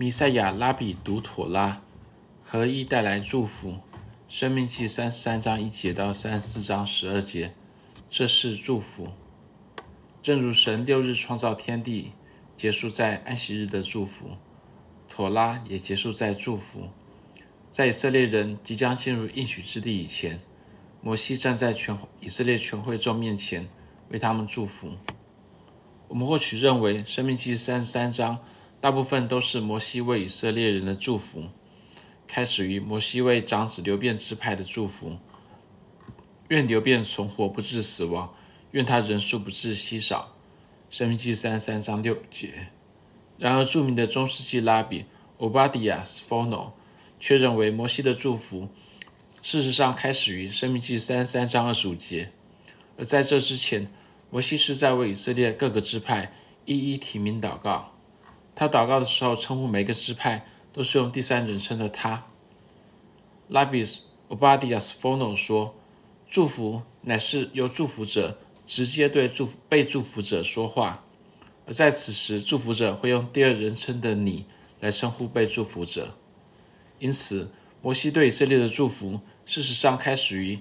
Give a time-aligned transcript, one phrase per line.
[0.00, 1.82] 弥赛亚拉比读妥拉，
[2.44, 3.80] 合一带来祝福。
[4.28, 7.52] 生命记三十三章一节到三十四章十二节，
[8.08, 9.08] 这是祝福。
[10.22, 12.12] 正如神六日创造天地，
[12.56, 14.36] 结束在安息日的祝福，
[15.08, 16.90] 妥拉也结束在祝福。
[17.72, 20.40] 在以色列人即将进入应许之地以前，
[21.02, 23.68] 摩西站在全以色列全会众面前，
[24.10, 24.92] 为他们祝福。
[26.06, 28.38] 我们或许认为，生命记三十三章
[28.80, 31.44] 大部分都是摩西为以色列人的祝福。
[32.26, 35.16] 开始于摩西为长子流便支派的祝福，
[36.48, 38.34] 愿流便存活不致死亡，
[38.72, 40.36] 愿他人数不致稀少。
[40.90, 42.68] 生命记三三章六节。
[43.38, 45.06] 然而，著名的中世纪拉比
[45.38, 46.76] 欧巴底亚斯福诺
[47.18, 48.68] 却认为摩西的祝福
[49.42, 52.30] 事实上开始于生命记三三章二十五节，
[52.98, 53.90] 而在这之前，
[54.30, 56.32] 摩西是在为以色列各个支派
[56.66, 57.94] 一一提名祷告。
[58.58, 60.44] 他祷告的时候，称呼每个支派。
[60.70, 62.24] 都是用第三人称的他。
[63.48, 63.84] 拉比
[64.28, 65.74] 欧巴底亚斯福诺说
[66.30, 71.02] ：“祝福乃是由祝福者直接对祝福被祝福者说话，
[71.66, 74.46] 而在此时，祝福者会用第二人称的你
[74.78, 76.14] 来称呼被祝福者。
[77.00, 77.50] 因此，
[77.82, 80.54] 摩西对以色列的祝福，事实上开始于《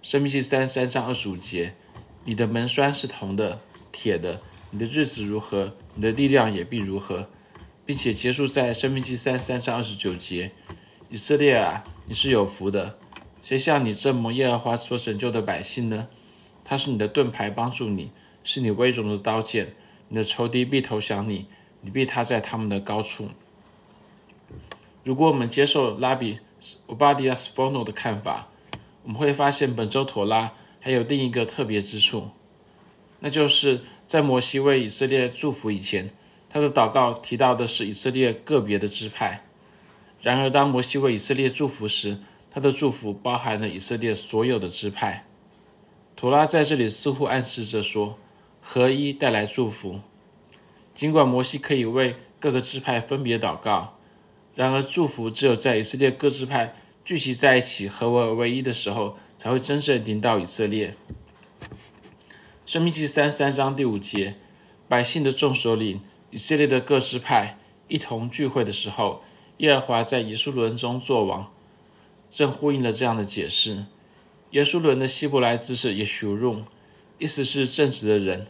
[0.00, 1.74] 申命记》三十三章二十五节
[2.24, 3.58] ：‘你的门闩是铜的、
[3.90, 4.40] 铁的，
[4.70, 7.28] 你的日子如何，你的力量也必如何。’”
[7.86, 10.50] 并且结束在《申命记》三三章二十九节
[11.08, 12.98] ：“以色列啊，你是有福的，
[13.44, 16.08] 谁像你这蒙耶和华所拯救的百姓呢？
[16.64, 18.10] 他是你的盾牌，帮助你，
[18.42, 19.74] 是你威荣的刀剑。
[20.08, 21.46] 你的仇敌必投降你，
[21.80, 23.30] 你必他在他们的高处。”
[25.04, 26.40] 如果我们接受拉比
[26.86, 28.48] 欧巴迪亚斯波诺的看法，
[29.04, 32.30] 我们会发现本周妥拉还有另一个特别之处，
[33.20, 36.10] 那就是在摩西为以色列祝福以前。
[36.56, 39.42] 他的祷告提到的是以色列个别的支派，
[40.22, 42.16] 然而当摩西为以色列祝福时，
[42.50, 45.26] 他的祝福包含了以色列所有的支派。
[46.16, 48.16] 妥拉在这里似乎暗示着说，
[48.62, 50.00] 合一带来祝福。
[50.94, 53.98] 尽管摩西可以为各个支派分别祷告，
[54.54, 56.74] 然而祝福只有在以色列各支派
[57.04, 60.94] 聚集在一起合而为一的时候，才会真正临到以色列。
[62.64, 64.36] 申命记三三章第五节，
[64.88, 66.00] 百姓的众首领。
[66.30, 69.22] 以色列的各支派一同聚会的时候，
[69.58, 71.52] 耶和华在耶书仑中作王，
[72.30, 73.86] 正呼应了这样的解释。
[74.50, 76.64] 耶书伦的希伯来字是 Yeshurun，
[77.18, 78.46] 意思是正直的人。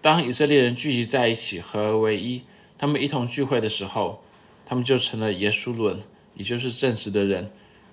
[0.00, 2.42] 当以色列人聚集在一起，合而为一，
[2.78, 4.22] 他们一同聚会的时候，
[4.64, 6.02] 他们就成了耶书伦，
[6.34, 7.50] 也就是正直的人，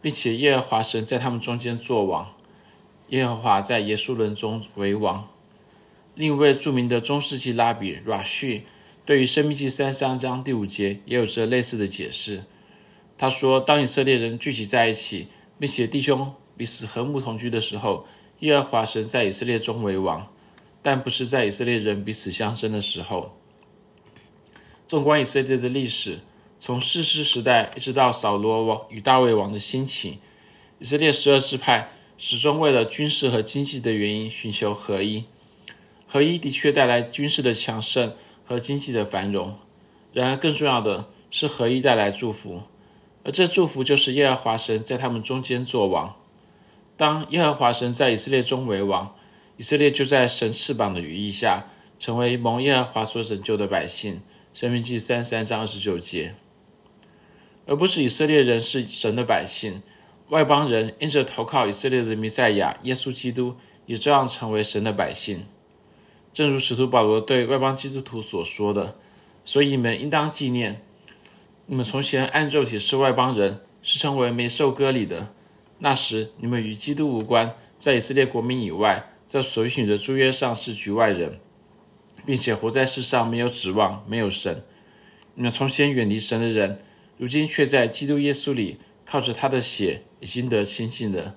[0.00, 2.34] 并且耶和华神在他们中间作王。
[3.08, 5.28] 耶和华在耶书伦中为王。
[6.14, 8.62] 另一位著名的中世纪拉比 Rashi。
[9.06, 12.44] 对于《申命记》三十三章第五节，也有着类似的解释。
[13.18, 15.28] 他说：“当以色列人聚集在一起，
[15.58, 18.06] 并且弟兄彼此和睦同居的时候，
[18.40, 20.32] 耶和华神在以色列中为王，
[20.80, 23.38] 但不是在以色列人彼此相争的时候。”
[24.88, 26.20] 纵观以色列的历史，
[26.58, 30.18] 从士师时代一直到扫罗王与大卫王的兴起，
[30.78, 35.24] 以色列十二支派始终为了军事和经济的原因寻求合一。
[36.08, 38.14] 合一的确带来军事的强盛。
[38.44, 39.56] 和经济的繁荣，
[40.12, 42.62] 然而更重要的是合一带来祝福，
[43.24, 46.16] 而这祝福就是耶和华神在他们中间作王。
[46.96, 49.16] 当耶和华神在以色列中为王，
[49.56, 51.64] 以色列就在神翅膀的羽翼下，
[51.98, 54.20] 成为蒙耶和华所拯救的百姓。
[54.52, 56.36] 申命记三三章二十九节，
[57.66, 59.82] 而不是以色列人是神的百姓，
[60.28, 63.56] 外邦人因着投靠以色列的弥赛亚耶稣基督，
[63.86, 65.44] 也照样成为神的百姓。
[66.34, 68.96] 正如使徒保罗对外邦基督徒所说的，
[69.44, 70.82] 所以你们应当纪念，
[71.66, 75.32] 你们从前按肉体是外邦人，是称为没受割礼的。
[75.78, 81.38] 那时你们与基督无关，在以色列国民以外，在所许的诸约上是局外人，
[82.26, 84.64] 并且活在世上没有指望，没有神。
[85.36, 86.80] 你们从前远离神的人，
[87.16, 91.36] 如今却在基督耶稣里靠着他的血已经得亲近了。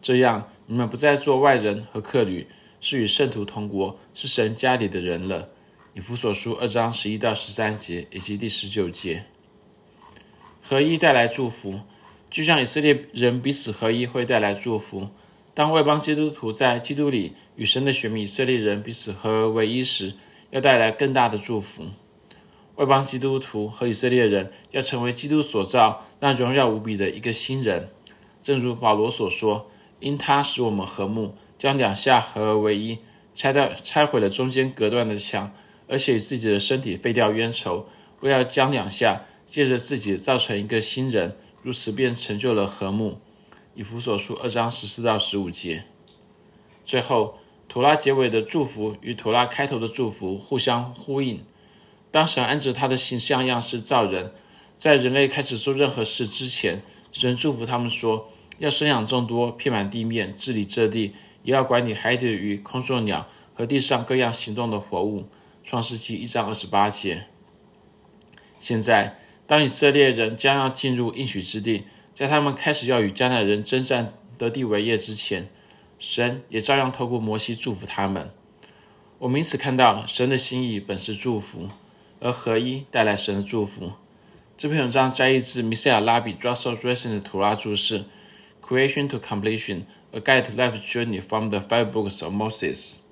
[0.00, 2.46] 这样，你们不再做外人和客旅。
[2.80, 5.50] 是与圣徒同国，是神家里的人了。
[5.94, 9.24] 以弗所书二章十一到十三节以及第十九节，
[10.62, 11.80] 合一带来祝福，
[12.30, 15.08] 就像以色列人彼此合一会带来祝福。
[15.52, 20.14] 当外邦基督徒在基督里与神的选民以色列人彼此合而为一时，
[20.50, 21.86] 要带来更大的祝福。
[22.76, 27.90] 外邦基督徒和以色列人要成为基督所造那荣耀无比的一个新人，
[28.42, 33.00] 正如保罗所说：“因他使我们和睦。”将两下合而为一，
[33.34, 35.52] 拆掉、拆毁了中间隔断的墙，
[35.86, 37.86] 而且以自己的身体废掉冤仇，
[38.20, 43.20] 为要将两下借着自己造成一个新人，如此便成就了和睦。
[43.74, 45.84] 以弗所书二章十四到十五节。
[46.82, 47.36] 最后，
[47.68, 51.44] 图拉结尾的祝福与图拉开头的祝福互相呼应。
[52.10, 54.32] 当神按着他的形象样式造人，
[54.78, 56.82] 在人类开始做任何事之前，
[57.12, 65.26] 神祝福他们说：要生养众多，遍满地面，治理这地，也要管理海底的鱼、空中鸟和地上各样行动的活物。
[65.62, 67.26] 创世记一章二十八节。
[68.58, 71.84] 现在，当以色列人将要进入应许之地，
[72.14, 75.48] 在他们开始要与迦南人征战得地为业之前，
[75.98, 78.30] 神也照样透过摩西祝福他们。
[79.18, 81.68] 我们因此看到，神的心意本是祝福，
[82.20, 83.92] 而合一带来神的祝福。
[84.56, 88.00] 这篇文章摘译自米塞尔拉比 Russell Dressing 的图拉注释，
[88.66, 93.09] 《Creation to Completion: A Guide to Journey from the Five Books of Moses》。